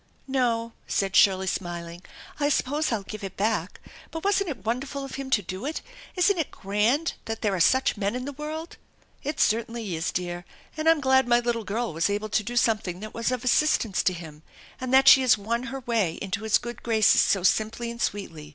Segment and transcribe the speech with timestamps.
[0.27, 2.01] ""No," said Shirley, smiling;"
[2.39, 3.79] I suppose I'll give it beck,
[4.11, 5.83] /but wasn't it wonderful of him to do it?
[6.15, 8.77] Isn't it grand that there are such men in the world??
[8.99, 10.45] * THE ENCHANTED BARN 235 "It certainly is, dear,
[10.75, 14.01] and I'm glad my little girl was able to do something that was of assistance
[14.01, 14.41] to him;
[14.79, 18.49] and that she has won her way into his good graces so simply and sweetly.